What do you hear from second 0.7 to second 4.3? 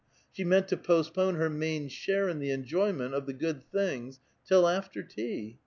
l)ostpi)ne her main share in the enjoyment of the good things